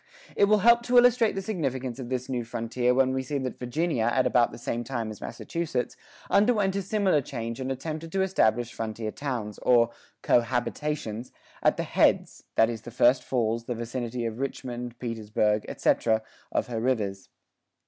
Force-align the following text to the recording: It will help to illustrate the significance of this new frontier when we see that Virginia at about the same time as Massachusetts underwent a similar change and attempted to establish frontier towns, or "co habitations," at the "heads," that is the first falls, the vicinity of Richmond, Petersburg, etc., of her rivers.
It 0.35 0.45
will 0.45 0.57
help 0.65 0.81
to 0.87 0.97
illustrate 0.97 1.33
the 1.33 1.43
significance 1.43 1.99
of 1.99 2.09
this 2.09 2.27
new 2.27 2.43
frontier 2.43 2.91
when 2.95 3.13
we 3.13 3.21
see 3.21 3.37
that 3.37 3.59
Virginia 3.59 4.05
at 4.11 4.25
about 4.25 4.51
the 4.51 4.57
same 4.57 4.83
time 4.83 5.11
as 5.11 5.21
Massachusetts 5.21 5.95
underwent 6.27 6.75
a 6.75 6.81
similar 6.81 7.21
change 7.21 7.59
and 7.59 7.71
attempted 7.71 8.11
to 8.13 8.23
establish 8.23 8.73
frontier 8.73 9.11
towns, 9.11 9.59
or 9.59 9.91
"co 10.23 10.39
habitations," 10.39 11.31
at 11.61 11.77
the 11.77 11.83
"heads," 11.83 12.45
that 12.55 12.67
is 12.67 12.81
the 12.81 12.89
first 12.89 13.23
falls, 13.23 13.65
the 13.65 13.75
vicinity 13.75 14.25
of 14.25 14.39
Richmond, 14.39 14.97
Petersburg, 14.97 15.65
etc., 15.69 16.23
of 16.51 16.65
her 16.65 16.79
rivers. 16.79 17.29